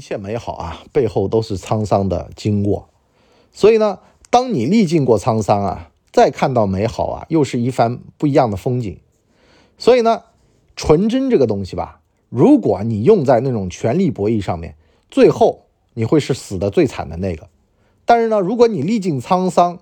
[0.00, 2.88] 一切美好啊，背后都是沧桑的经过。
[3.52, 3.98] 所以呢，
[4.30, 8.98] 当你历尽过沧桑啊，再看到美好啊，又是一番不一样的风景。
[9.76, 10.22] 所以呢，
[10.74, 12.00] 纯真这个东西吧，
[12.30, 14.74] 如果你用在那种权力博弈上面，
[15.10, 17.50] 最后你会是死的最惨的那个。
[18.06, 19.80] 但是呢，如果你历尽沧桑，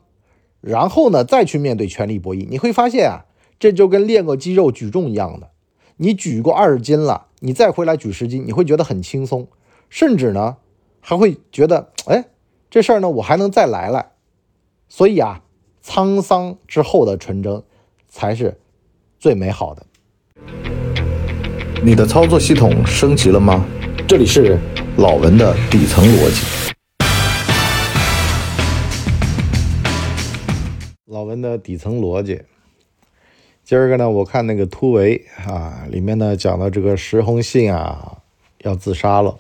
[0.61, 3.27] 然后呢再去面对权力博弈，你会发现啊，
[3.61, 5.51] 这就跟练过肌肉举重一样的。
[5.99, 9.47] 你举过二十斤了，你再回来举十斤，你会觉得很轻松，
[9.91, 10.57] 甚至呢
[11.01, 12.25] 还会觉得，哎，
[12.71, 14.13] 这事儿呢我还能再来来。
[14.89, 15.43] 所以啊，
[15.85, 17.63] 沧桑之后的纯真
[18.09, 18.59] 才是
[19.19, 19.85] 最美好的。
[21.83, 23.65] 你的操作系统升级了吗？
[24.07, 24.59] 这里是
[24.97, 26.75] 老文的底层逻辑。
[31.07, 32.43] 老文的底层逻辑。
[33.65, 38.19] 今儿个呢，我看那个突围啊，里面呢讲到这个石红杏啊
[38.63, 39.37] 要自杀了，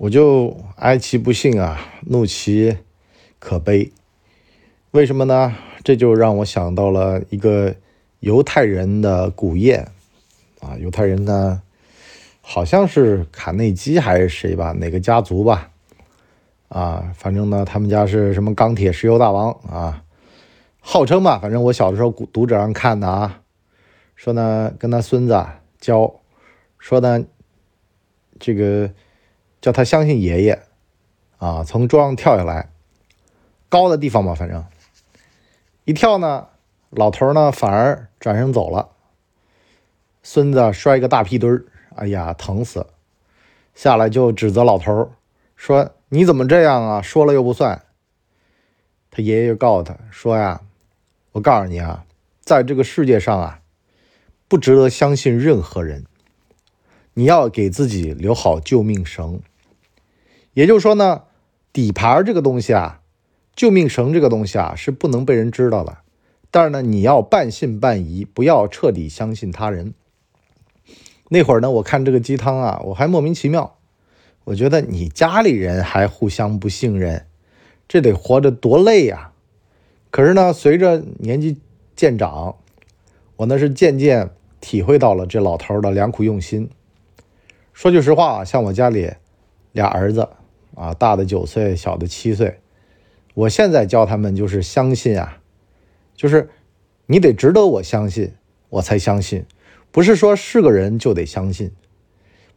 [0.00, 2.78] 我就哀其不幸啊，怒其
[3.38, 3.92] 可悲。
[4.92, 5.54] 为什么呢？
[5.84, 7.74] 这就让我想到了一个
[8.20, 9.84] 犹太人的古谚
[10.60, 11.60] 啊，犹太人呢
[12.40, 15.70] 好像是卡内基还是谁吧，哪个家族吧？
[16.70, 20.02] 啊，反正呢他们家是什么钢铁石油大王啊。
[20.78, 23.42] 号称吧，反正我小的时候读者上看的啊，
[24.16, 25.44] 说呢跟他孙子
[25.78, 26.14] 教，
[26.78, 27.22] 说呢
[28.38, 28.90] 这个
[29.60, 30.62] 叫他相信爷爷
[31.38, 32.70] 啊，从桌上跳下来，
[33.68, 34.64] 高的地方吧，反正
[35.84, 36.48] 一跳呢，
[36.90, 38.90] 老头呢反而转身走了，
[40.22, 41.64] 孙子摔个大屁墩儿，
[41.96, 42.86] 哎呀疼死了，
[43.74, 45.12] 下来就指责老头
[45.56, 47.82] 说你怎么这样啊，说了又不算，
[49.10, 50.62] 他爷爷就告诉他说呀。
[51.32, 52.04] 我告诉你啊，
[52.40, 53.60] 在这个世界上啊，
[54.48, 56.04] 不值得相信任何人。
[57.14, 59.40] 你要给自己留好救命绳。
[60.52, 61.22] 也就是说呢，
[61.72, 63.00] 底盘这个东西啊，
[63.54, 65.98] 救命绳这个东西啊，是不能被人知道的。
[66.50, 69.94] 但是呢，你要半信半疑，不要彻底相信他人。
[71.28, 73.76] 那会儿呢，我看这个鸡汤啊，我还莫名其妙，
[74.42, 77.26] 我觉得你家里人还互相不信任，
[77.86, 79.30] 这得活着多累呀！
[80.10, 81.58] 可是呢，随着年纪
[81.94, 82.56] 渐长，
[83.36, 84.30] 我呢是渐渐
[84.60, 86.68] 体会到了这老头的良苦用心。
[87.72, 89.12] 说句实话啊，像我家里
[89.70, 90.28] 俩儿子
[90.80, 92.58] 啊，大的九岁，小的七岁，
[93.34, 95.40] 我现在教他们就是相信啊，
[96.16, 96.48] 就是
[97.06, 98.32] 你得值得我相信，
[98.70, 99.44] 我才相信，
[99.90, 101.70] 不是说是个人就得相信，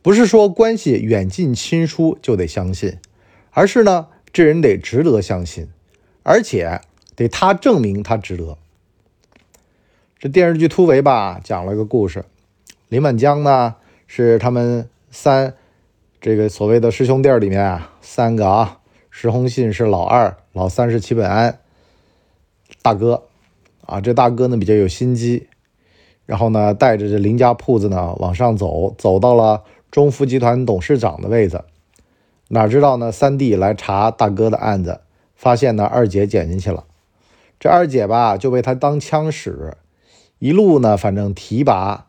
[0.01, 2.97] 不是说关系远近亲疏就得相信，
[3.51, 5.67] 而是呢，这人得值得相信，
[6.23, 6.81] 而且。
[7.15, 8.57] 得他证明他值得。
[10.17, 12.25] 这电视剧《突围》吧，讲了个故事。
[12.89, 13.75] 林满江呢，
[14.07, 15.53] 是他们三
[16.23, 18.79] 这个所谓的师兄弟里面啊，三个啊，
[19.09, 21.59] 石红信是老二，老三是齐本安，
[22.81, 23.23] 大哥
[23.85, 25.49] 啊，这大哥呢比较有心机，
[26.25, 31.65] 然后呢带着这林家铺子呢往上走，走到了中福集团董事长的位子，
[32.47, 35.01] 哪知道呢三弟来查大哥的案子，
[35.35, 36.85] 发现呢二姐捡进去了。
[37.59, 39.75] 这二姐吧就被他当枪使，
[40.39, 42.07] 一路呢，反正提拔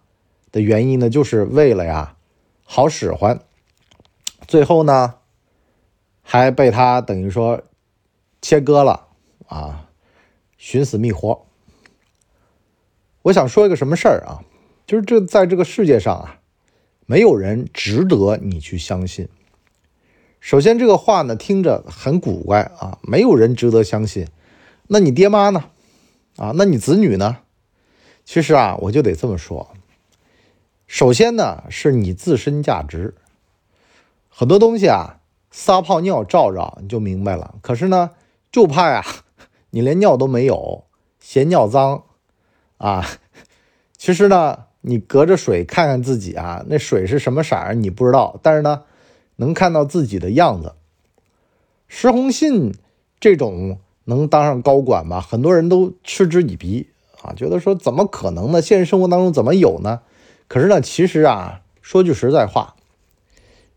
[0.52, 2.14] 的原因呢，就是为了呀
[2.62, 3.40] 好使唤。
[4.54, 5.16] 最后呢，
[6.22, 7.64] 还被他等于说
[8.40, 9.08] 切割了
[9.48, 9.90] 啊，
[10.56, 11.44] 寻死觅活。
[13.22, 14.44] 我想说一个什么事儿啊？
[14.86, 16.38] 就是这在这个世界上啊，
[17.04, 19.28] 没有人值得你去相信。
[20.38, 24.28] 首先，这个话呢听着很古怪啊，没有人值得相信。
[24.86, 25.64] 那你爹妈呢？
[26.36, 27.38] 啊，那你子女呢？
[28.24, 29.74] 其实啊，我就得这么说。
[30.86, 33.16] 首先呢，是你自身价值。
[34.36, 35.20] 很多东西啊，
[35.52, 37.54] 撒泡尿照照你就明白了。
[37.62, 38.10] 可是呢，
[38.50, 39.04] 就怕呀，
[39.70, 40.84] 你连尿都没有，
[41.20, 42.02] 嫌尿脏
[42.78, 43.06] 啊。
[43.96, 48.82] 其实呢，你隔着水看看自己啊，那水是什么色儿你不知道，但是呢，
[49.36, 50.74] 能看到自己的样子。
[51.86, 52.74] 石红信
[53.20, 53.78] 这种。
[54.06, 55.18] 能当上高管吗？
[55.18, 56.88] 很多人都嗤之以鼻
[57.22, 58.60] 啊，觉得说怎么可能呢？
[58.60, 60.02] 现实生活当中怎么有呢？
[60.46, 62.76] 可是呢，其实啊，说句实在话，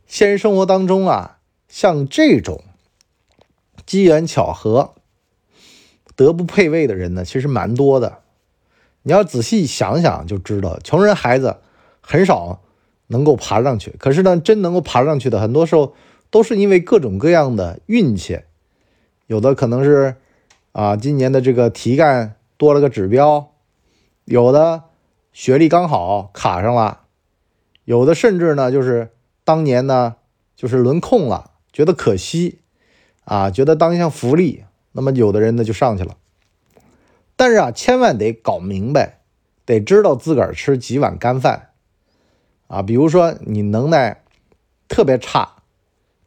[0.08, 2.64] 现实生活当中啊，像这种
[3.86, 4.96] 机缘巧合、
[6.16, 8.20] 德不配位的人呢，其实蛮多的。
[9.04, 11.58] 你要仔细想想就知道，穷人孩子
[12.02, 12.62] 很少
[13.08, 13.94] 能够爬上去。
[14.00, 15.94] 可是呢，真能够爬上去的，很多时候
[16.30, 18.40] 都是因为各种各样的运气。
[19.28, 20.16] 有的可能是，
[20.72, 23.52] 啊，今年的这个题干多了个指标，
[24.24, 24.84] 有的
[25.34, 27.02] 学历刚好卡上了，
[27.84, 29.12] 有的甚至呢就是
[29.48, 30.18] 当年呢
[30.58, 32.60] 就是轮空了，觉得可惜
[33.24, 36.18] 啊，觉得当一项福利，那么有的人呢就上去了。
[37.38, 39.22] 但是啊，千万得搞明白，
[39.66, 41.70] 得知道自个儿吃几碗干饭
[42.68, 42.82] 啊。
[42.82, 44.22] 比如说你能耐
[44.90, 45.64] 特别差，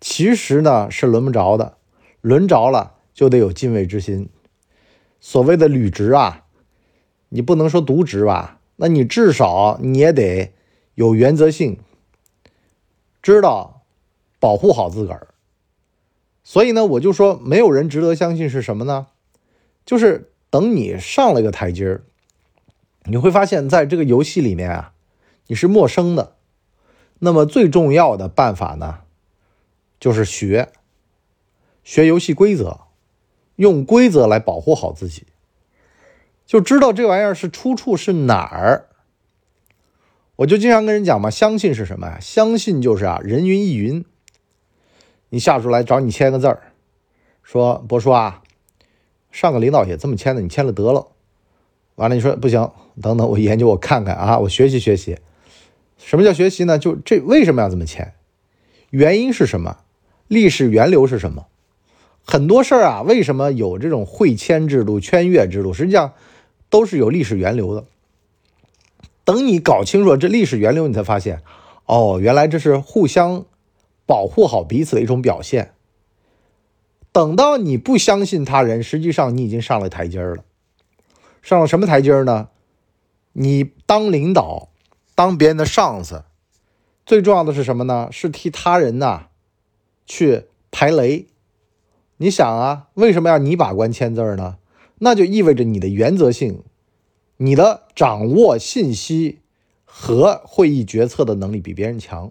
[0.01, 1.77] 其实呢是轮不着的，
[2.23, 4.31] 轮着了就得有敬畏之心。
[5.21, 6.47] 所谓的履职啊，
[7.29, 10.55] 你不能说渎职吧，那你至少你也得
[10.95, 11.79] 有原则性，
[13.23, 13.83] 知道
[14.39, 15.29] 保护好自个儿。
[16.43, 19.07] 所以呢，我就说没有人值得相信是什么呢？
[19.85, 20.27] 就是。
[20.53, 22.03] 等你上了一个台阶儿，
[23.05, 24.95] 你会发现在这个游戏里面啊，
[25.47, 26.35] 你是陌生的。
[27.21, 29.03] 那么最重要的办法呢，
[30.01, 30.73] 就是学，
[31.85, 32.81] 学游戏规则，
[33.55, 35.25] 用规则来保护好自己，
[36.45, 38.90] 就知道这玩意儿是出处是哪儿。
[40.41, 42.19] 我就经常跟人讲嘛，相信是什么呀？
[42.19, 44.03] 相信就是啊，人云亦云。
[45.29, 46.73] 你下属来找你签个字儿，
[47.43, 48.43] 说博叔啊。
[49.31, 51.09] 上个领导也这么签的，你签了得了。
[51.97, 52.71] 完了，你说不行，
[53.03, 55.19] 等等，我研究，我看看啊，我学习学习。
[55.99, 56.79] 什么叫学习呢？
[56.79, 58.15] 就这为什么要这么签？
[58.89, 59.81] 原因是什么？
[60.27, 61.49] 历史源流是什么？
[62.25, 65.75] 很多事儿啊，为什么有这种会签制度、圈阅制度？
[65.75, 66.15] 实际上
[66.71, 67.85] 都是有历史源流的。
[69.31, 71.41] 等你搞清楚这历史源流，你才发现，
[71.87, 73.45] 哦，原来这是互相
[74.05, 75.75] 保护好彼此的一种表现。
[77.13, 80.43] 等到你不相信他人，实际上你已经上了台阶了。
[81.43, 82.49] 上了什么台阶呢？
[83.35, 84.71] 你当领导，
[85.15, 86.25] 当别人的上司，
[87.07, 88.09] 最重要的是什么呢？
[88.11, 89.29] 是替他人呐
[90.07, 91.29] 去排雷。
[92.17, 94.57] 你想啊，为什么要你把关签字呢？
[94.99, 96.65] 那就意味着你的原则性，
[97.43, 99.39] 你的掌握信息
[99.87, 102.31] 和会议决策的能力比别人强。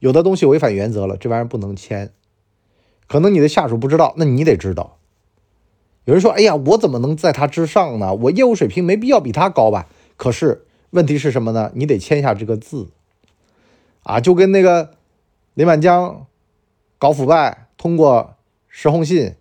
[0.00, 2.12] 有的东西违反原则了，这玩意儿不能签。
[3.06, 4.98] 可能你的下属不知道，那你得知道。
[6.04, 8.12] 有人说：“哎呀，我怎么能在他之上呢？
[8.14, 9.86] 我业务水平没必要比他高吧？”
[10.18, 11.70] 可是问题是什么呢？
[11.76, 12.88] 你得签下这个字
[14.02, 14.94] 啊，就跟那个
[15.54, 16.26] 林满江
[16.98, 18.34] 搞腐败，通过
[18.66, 19.36] 石红信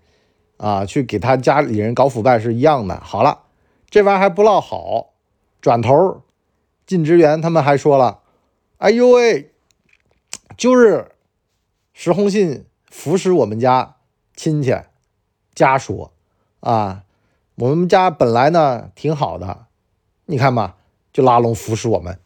[0.57, 2.99] 啊去给他家里人搞腐败是一样的。
[3.03, 3.44] 好了，
[3.95, 5.13] 这玩意儿还不落好，
[5.61, 6.21] 转头
[6.85, 8.19] 靳职员他们还说了
[8.77, 9.53] ：“哎呦喂，
[10.57, 11.13] 就是
[11.93, 13.95] 石红信。”服侍我们家
[14.35, 14.75] 亲戚
[15.53, 16.11] 家属
[16.59, 17.03] 啊，
[17.55, 19.67] 我们家本来呢挺好的，
[20.25, 20.75] 你看嘛，
[21.13, 22.19] 就拉拢服侍我们。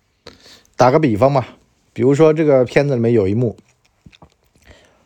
[0.76, 1.46] 打个比方嘛，
[1.94, 3.56] 比如说这个片子里面有一幕，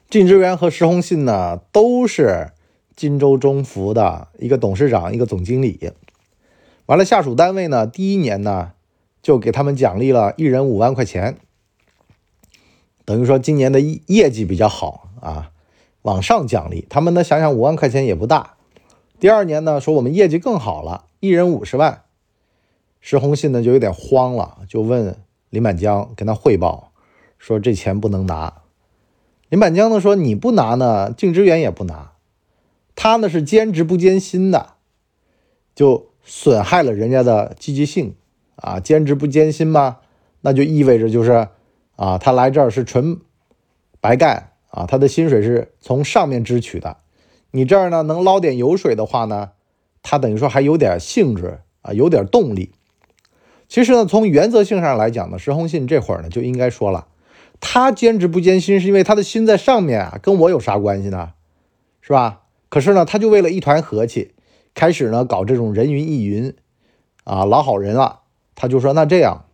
[0.10, 2.54] 靳志元和石红信呢都是
[2.96, 5.92] 荆州中福的一个董事长，一个总经理。
[6.86, 8.74] 完了，下属单位呢第一年呢
[9.22, 11.38] 就给他们奖励了一人五万块钱，
[13.06, 15.50] 等于说今年的业绩比较好啊。
[16.02, 17.24] 往上奖励他们呢？
[17.24, 18.58] 想想五万块钱也不大。
[19.22, 22.04] 第二年呢，说我们业绩更好了，一人五十万。
[23.00, 25.16] 石红信呢就有点慌了，就问
[25.50, 26.92] 林满江跟他汇报，
[27.38, 28.64] 说这钱不能拿。
[29.48, 32.12] 林满江呢说你不拿呢，靳之元也不拿。
[32.96, 34.74] 他呢是兼职不兼薪的，
[35.74, 38.16] 就损害了人家的积极性
[38.56, 38.80] 啊。
[38.80, 39.98] 兼职不兼薪吗，
[40.42, 41.48] 那就意味着就是
[41.96, 43.20] 啊，他来这儿是纯
[44.02, 44.50] 白干。
[44.76, 46.98] 啊，他的薪水是从上面支取的，
[47.52, 49.52] 你这儿呢能捞点油水的话呢，
[50.02, 52.72] 他等于说还有点兴致啊，有点动力。
[53.68, 57.06] 其实呢，从原则性上来讲呢，石红信这会儿呢就应该说了，
[57.60, 61.34] 他兼职不兼薪是因为他的心在上面啊，跟我有啥关系呢？
[62.02, 62.42] 是吧？
[62.70, 64.33] 可是呢，他就为了一团和气，
[64.74, 66.56] 开始呢搞这种人云亦云
[67.24, 68.22] 啊，老好人了。
[68.56, 69.46] 他就说那这样，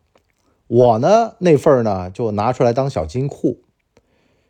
[0.67, 3.61] 我呢那份呢就拿出来当小金库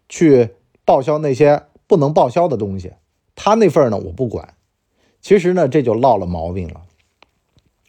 [0.08, 0.56] 去。
[0.86, 2.94] 报销那些不能报销的东西，
[3.36, 4.56] 他那份呢我不管。
[5.22, 6.82] 其实呢这就落了毛病了。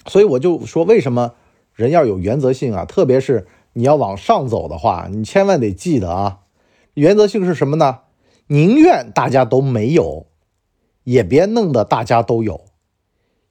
[0.05, 1.33] 所以我就说，为什么
[1.73, 2.85] 人要有原则性啊？
[2.85, 6.41] 特别是你要往上走的话，你千万得记得啊，
[6.93, 8.01] 原则性是什么呢？
[8.49, 10.27] 宁愿大家都没有，
[11.05, 12.67] 也别弄得大家都有。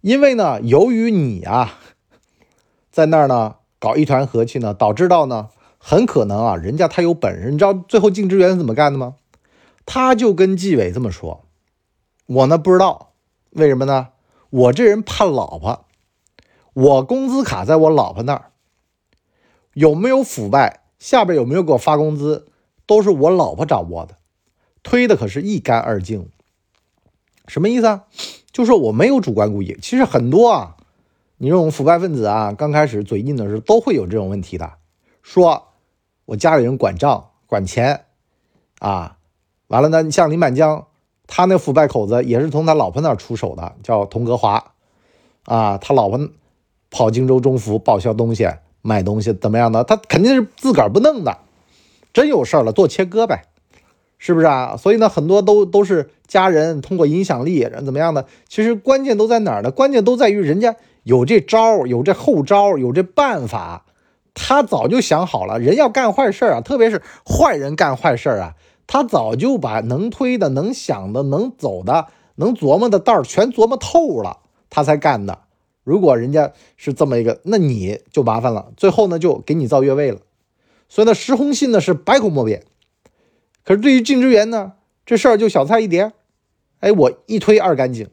[0.01, 1.77] 因为呢，由于你啊
[2.91, 7.51] 在那儿呢搞一团和气呢，导致到呢很可能啊人家他有本事。
[7.51, 9.15] 你知道最后靳志元怎么干的吗？
[9.85, 11.45] 他就跟纪委这么说
[12.27, 13.13] ：“我呢不知道
[13.49, 14.09] 为什么呢？
[14.51, 15.85] 我这人怕老婆，
[16.73, 18.51] 我工资卡在我老婆那儿，
[19.73, 22.47] 有没有腐败，下边有没有给我发工资，
[22.85, 24.15] 都是我老婆掌握的，
[24.83, 26.29] 推的可是一干二净。
[27.47, 28.03] 什么意思啊？
[28.51, 29.77] 就说我没有主观故意。
[29.81, 30.75] 其实很多啊，
[31.37, 34.73] 你这种腐败分子啊，刚开始嘴硬的时候都会有这种问题的，
[35.21, 35.67] 说
[36.25, 38.05] 我家里人管账管钱。”
[38.79, 39.17] 啊，
[39.67, 40.87] 完了呢，你像林满江，
[41.27, 44.71] 他那腐败口子也是从他老婆那儿出手的，叫童格华，
[45.43, 46.17] 啊，他老婆
[46.89, 48.49] 跑荆州中福报销东西、
[48.81, 51.39] 买东西怎么样的，他肯定是自个儿不弄的，
[52.13, 53.47] 真有事儿了做切割呗，
[54.19, 54.77] 是不是啊？
[54.77, 59.71] 所以呢，很多都都是家人通过影响力人怎么样的，其实关键都在哪儿呢？
[59.71, 63.85] 关键都在于人家有这招，有这后招，有这办法。
[64.35, 68.55] 他早就想好了，人要干坏事啊，特别是坏人干坏事啊，
[68.87, 75.39] 他早就把能推的、能想的、能走的、能琢磨的道儿全琢磨透了，他才干的。
[75.83, 80.19] 如果人家是这么一个，那你就麻烦了，最后呢就给你造越位了。
[80.87, 82.63] 所以呢，石红信呢是百口莫辩。
[83.69, 84.73] 可是对于靳知源呢，
[85.05, 86.11] 这事儿就小菜一碟。
[86.79, 88.09] 哎，我一推二干净，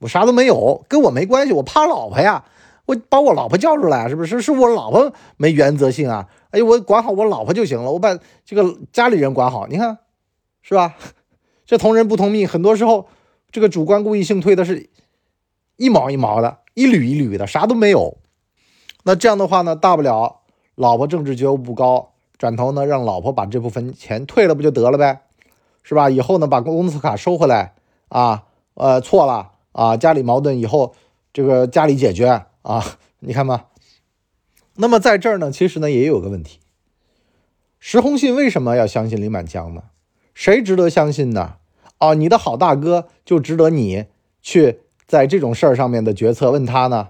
[0.00, 2.44] 我啥都没有，跟我没关系，我怕老婆呀。
[2.84, 4.42] 我把我老婆叫出来，是不是？
[4.42, 6.28] 是我老婆没原则性啊！
[6.50, 9.96] 哎，我管好我老婆就行了，我把这个家里人管好，你看，
[10.60, 10.94] 是吧？
[11.64, 13.08] 这同人不同命，很多时候
[13.50, 14.90] 这个主观故意性推的是
[15.76, 18.18] 一毛一毛的，一缕一缕的，啥都没有。
[19.04, 20.40] 那这样的话呢，大不了
[20.74, 25.22] 老婆政治觉悟不高，转头呢让老婆把这部分钱退了，不就得了呗？
[25.82, 26.08] 是吧？
[26.08, 27.74] 以后呢把工资卡收回来
[28.08, 30.94] 啊，呃，错了啊，家里矛盾以后
[31.32, 32.44] 这个家里解决。
[32.62, 32.84] 啊，
[33.20, 33.66] 你看吧。
[34.76, 36.58] 那么在这儿呢，其实呢也有个问题。
[37.80, 39.84] 石弘信为什么要相信林满江呢？
[40.34, 41.54] 谁值得相信呢？
[41.98, 44.04] 哦，你的好大哥就值得你
[44.42, 47.08] 去在这种事儿上面的决策问他呢？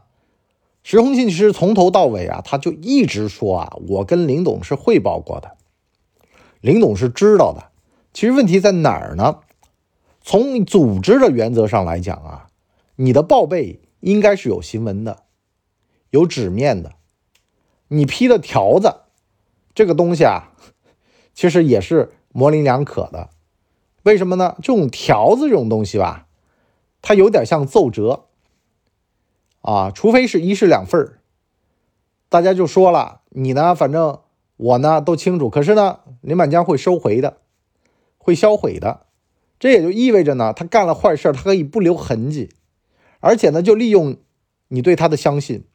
[0.91, 5.59] 石红信其实从头到尾啊，他就一直说啊，我跟林董是汇报过的，
[6.63, 7.71] 林董是知道的。
[8.15, 9.41] 其实问题在哪儿呢？
[10.23, 12.47] 从组织的原则上来讲啊，
[12.97, 15.25] 你的报备应该是有新闻的。
[16.09, 16.93] 有纸面的，
[17.89, 19.03] 你批的条子，
[19.75, 20.55] 这个东西啊，
[21.35, 23.29] 其实也是模棱两可的。
[24.05, 24.57] 为什么呢？
[24.63, 26.29] 这种条子这种东西吧，
[27.03, 28.28] 它有点像奏折
[29.69, 31.19] 啊，除非是一式两份
[32.31, 34.21] 大家就说了，你呢，反正
[34.57, 35.51] 我呢都清楚。
[35.51, 37.37] 可是呢，林满江会收回的，
[38.17, 39.05] 会销毁的。
[39.59, 42.49] 这也就意味着呢，他干了坏事，他可以不留痕迹，
[43.21, 44.17] 而且呢，就利用
[44.69, 45.67] 你对他的相信。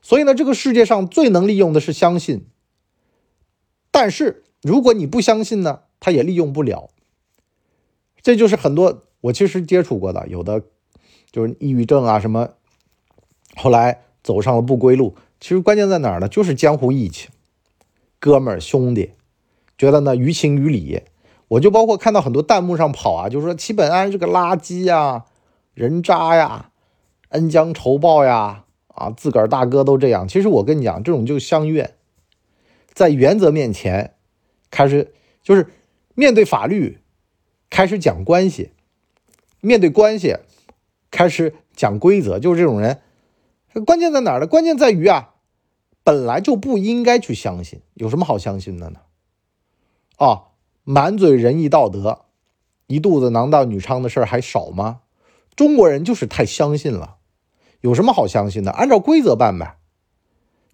[0.00, 2.46] 所以呢，这个世界上最能利用的是相信。
[3.90, 6.88] 但是如果你不相信呢，他也利用不了。
[8.22, 10.62] 这就是很多我其实接触过的，有的
[11.32, 12.50] 就是抑郁症啊什么，
[13.56, 15.14] 后来走上了不归路。
[15.40, 16.28] 其实关键在哪儿呢？
[16.28, 17.28] 就是江湖义气，
[18.18, 19.10] 哥们儿兄弟，
[19.76, 21.02] 觉得呢于情于理。
[21.48, 25.24] 我就包括看到很多弹幕上跑啊，就说齐本安是个垃圾呀，
[25.74, 26.70] 人渣呀，
[27.28, 28.60] 恩将仇报呀。
[28.96, 31.94] 啊，自个儿大哥都这样，其实我跟你讲，这种就相怨，
[32.92, 34.14] 在原则面前，
[34.70, 35.66] 开始就是
[36.14, 37.00] 面对法律，
[37.68, 38.70] 开始讲关系；
[39.60, 40.36] 面对关系，
[41.10, 42.38] 开始讲规则。
[42.38, 43.00] 就是这种人，
[43.82, 44.46] 关键在哪儿呢？
[44.46, 45.34] 关键在于啊，
[46.04, 49.00] 本来就不应该去相信，有什么好相信的呢？
[50.16, 50.42] 啊，
[50.84, 52.26] 满嘴仁义道德，
[52.86, 55.00] 一肚子男盗女娼的事儿还少吗？
[55.56, 57.16] 中国人就是太相信了。
[57.80, 58.70] 有什么好相信的？
[58.70, 59.76] 按照规则办呗，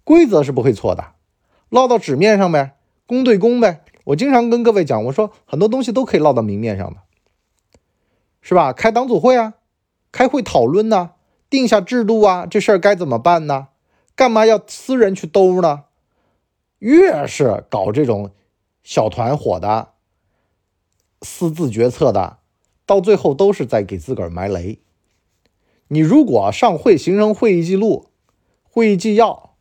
[0.04, 1.14] 规则是不会错的，
[1.68, 2.76] 落到纸面上呗，
[3.06, 3.82] 公对公呗。
[4.04, 7.00] 我经常跟各位讲，我说很多东西都可以落到明面上的，
[8.40, 8.72] 是吧？
[8.72, 9.54] 开党组会啊，
[10.12, 11.10] 开会讨论呢，
[11.50, 13.68] 定下制度啊，这事儿该怎么办呢？
[14.14, 15.84] 干嘛要私人去兜呢？
[16.78, 18.30] 越是搞这种
[18.82, 19.88] 小团伙的、
[21.20, 22.38] 私自决策的，
[22.86, 24.78] 到最后都是在给自个儿埋雷。
[25.88, 28.06] 你如果上会形成会议记录、
[28.62, 29.56] 会议纪要，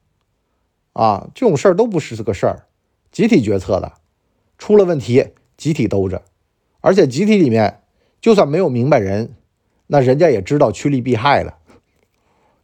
[0.94, 2.68] 啊，这种事儿都不是这个事儿，
[3.12, 3.94] 集体决策的，
[4.58, 6.24] 出了问题集体兜着，
[6.82, 7.82] 而且集体里面
[8.22, 9.36] 就算没有明白人，
[9.88, 11.59] 那人家也知道趋利避害了，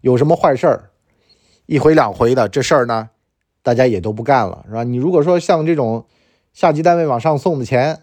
[0.06, 0.92] 有什么坏事儿，
[1.66, 3.10] 一回两回的这事儿呢，
[3.64, 4.84] 大家也都不干了，是吧？
[4.84, 6.06] 你如果说像这种
[6.54, 8.02] 下级单位往上送的钱，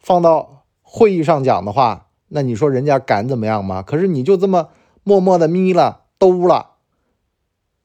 [0.00, 2.08] 放到会议上讲的话。
[2.26, 3.82] 那你说人家敢怎么样吗？
[3.82, 4.70] 可是你就这么
[5.04, 6.70] 默默的眯了兜了，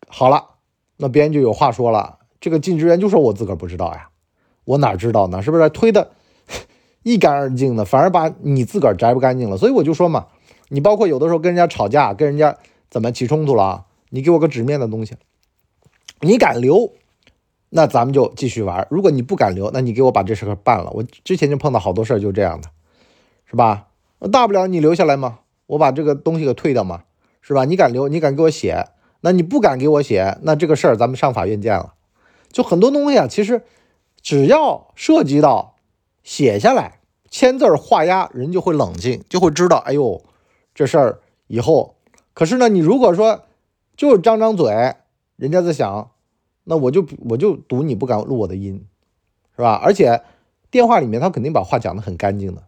[0.07, 0.55] 好了，
[0.95, 2.17] 那别人就有话说了。
[2.39, 4.09] 这个靳志源就说我自个儿不知道呀，
[4.65, 5.43] 我哪知道呢？
[5.43, 6.09] 是不是推的
[7.03, 9.57] 一干二净的，反而把你自个儿摘不干净了？
[9.57, 10.25] 所以我就说嘛，
[10.69, 12.57] 你包括有的时候跟人家吵架，跟人家
[12.89, 15.15] 怎么起冲突了，你给我个纸面的东西，
[16.21, 16.93] 你敢留，
[17.69, 20.89] 那咱们就继续玩；如果你不敢留，那你给我把这事办了。
[20.91, 22.69] 我之前就碰到好多事儿，就这样的，
[23.45, 23.87] 是吧？
[24.31, 27.03] 大不了你留下来嘛，我把这个东西给退掉嘛，
[27.41, 27.65] 是吧？
[27.65, 28.87] 你敢留，你敢给我写，
[29.21, 31.93] 那你不敢给我写，那这个事儿咱们上法院见了。
[32.51, 33.63] 就很多东西啊，其实
[34.21, 35.75] 只要涉及到
[36.23, 40.23] 写下来，签字画押，人就会冷静，就会知道，哎呦，
[40.73, 41.96] 这事儿以后。
[42.37, 43.45] 可是呢，你如果说
[43.95, 44.93] 就是张张嘴，
[45.37, 46.11] 人家在想，
[46.65, 48.85] 那我就我就赌你不敢录我的音，
[49.55, 49.73] 是吧？
[49.83, 50.21] 而且
[50.69, 52.61] 电话里面他肯定把话讲得很干净的。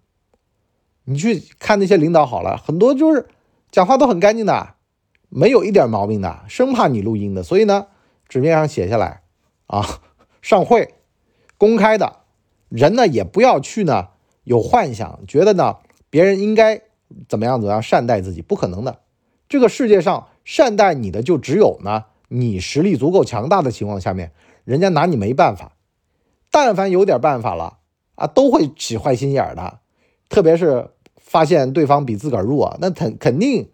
[1.04, 3.28] 你去看那些领导好了，很多就是
[3.70, 4.74] 讲话都很干净的，
[5.30, 7.86] 没有一点毛病的，生怕你录音的，所以呢，
[8.28, 9.22] 纸面上写下来
[9.68, 9.86] 啊，
[10.42, 10.96] 上会
[11.60, 12.22] 公开的。
[12.70, 14.08] 人呢也不要去呢
[14.46, 15.78] 有幻想，觉得呢
[16.10, 16.82] 别人应该
[17.28, 19.02] 怎么样怎么样善待自己，不可能的。
[19.50, 24.32] 这个世界上善待你的就只有呢你实力足够强大的情况下面，
[24.64, 25.74] 人家拿你没办法。
[26.52, 27.80] 但凡有点办法了
[28.16, 29.80] 啊，都会起坏心眼的。
[30.30, 33.70] 特别是发现对方比自个儿弱，那肯肯定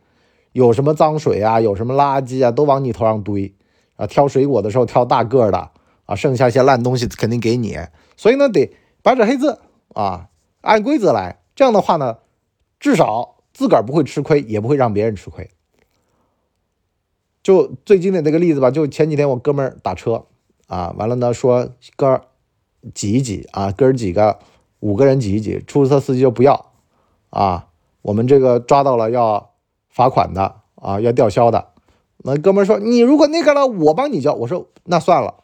[0.53, 3.53] 有什么脏水啊，有什么垃圾啊，都往你头上堆
[3.98, 4.08] 啊。
[4.08, 5.72] 挑水果的时候挑大个的
[6.05, 7.77] 啊，剩下些烂东西肯定给你。
[8.17, 8.74] 所以呢，得。
[9.01, 9.60] 白纸黑字
[9.94, 10.29] 啊，
[10.62, 12.17] 按规则来，这样的话呢，
[12.79, 15.48] 至少自个儿不会吃亏，也不会让别人吃亏。
[17.46, 20.25] 就最经典的一个例子吧，就前几天我哥们儿打车
[20.66, 22.25] 啊，完了呢说哥儿
[22.96, 24.40] 挤一挤啊，哥儿几个
[24.80, 26.72] 五个人挤一挤，出租车司机就不要
[27.30, 27.68] 啊，
[28.02, 29.52] 我们这个抓到了要
[29.90, 31.68] 罚款的啊，要吊销的。
[32.18, 34.34] 那哥们儿说你如果那个了，我帮你交。
[34.34, 35.44] 我说那算了，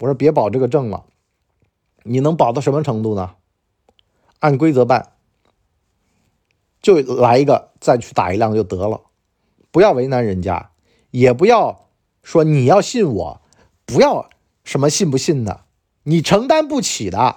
[0.00, 1.06] 我说别保这个证了。
[2.02, 3.36] 你能保到什么程度呢？
[4.40, 5.12] 按规则办，
[6.82, 9.00] 就来一个，再去打一辆就得了，
[9.70, 10.69] 不要为难人家，
[11.10, 11.88] 也不要
[12.22, 13.40] 说你要信我，
[13.84, 14.28] 不要
[14.64, 15.62] 什么信不信的，
[16.04, 17.36] 你承担不起的，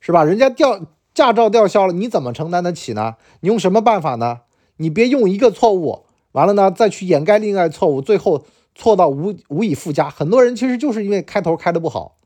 [0.00, 0.24] 是吧？
[0.24, 0.80] 人家吊
[1.14, 3.16] 驾照吊销了，你怎么承担得起呢？
[3.40, 4.40] 你用什么办法呢？
[4.76, 10.08] 你别用一个错误，完了呢再去掩盖另外错误，最后错到无无以复加。
[10.08, 12.16] 很多人其实就是因为开头开的不好。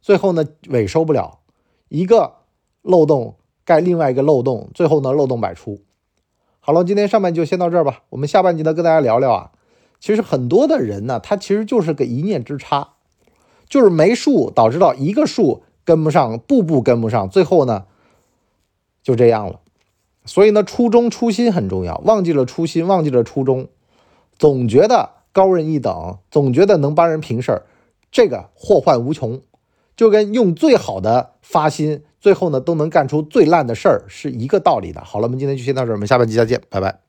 [0.00, 1.40] 最后呢，尾收不了，
[1.88, 2.38] 一个
[2.82, 5.82] 漏洞盖另外一个漏洞，最后呢漏洞百出。
[6.58, 9.52] 好了，今天上半集就先到这儿吧，我们下半集呢跟大家聊聊啊，
[10.00, 12.88] 其实很多的人呢，他其实就是个一念之差，
[13.68, 17.84] 就是没数，导致到一个数跟不上，步步跟不上，最后呢
[19.02, 19.60] 就这样了。
[20.24, 23.68] 所以呢，初衷初心很重要，忘记了初心，忘记了初衷，
[24.38, 27.66] 总觉得高人一等，总觉得能帮人平事儿，
[28.10, 29.40] 这个祸患无穷。
[29.96, 35.04] 就跟用最好的发心，最后呢都能干出最烂的事儿是一个道理的。
[35.04, 37.00] 好了，我们今天就先到这儿，我们下半集再见，拜拜。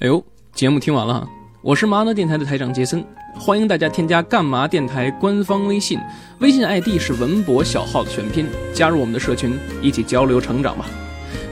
[0.00, 1.26] 哎呦，节目听完了，
[1.60, 5.98] 我是麻辣电台的台长杰森，欢迎大家添加干嘛电台官方微信，
[6.38, 10.86] 微信 ID 是文博小号的全拼，加入我们的社群，一起交流成长吧。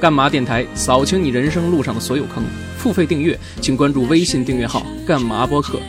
[0.01, 2.45] 干嘛电台扫清你人生路上的所有坑，
[2.79, 5.81] 付费订阅请关注微信订阅号干嘛播客。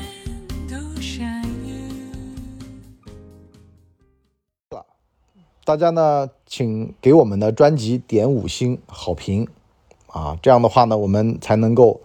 [5.63, 9.47] 大家呢，请给我们的专辑点五星好评，
[10.08, 12.01] 啊，这样的话呢，我们才能够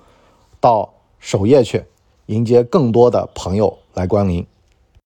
[0.60, 1.82] 到首页去
[2.32, 4.46] 迎接更多的朋友来光临。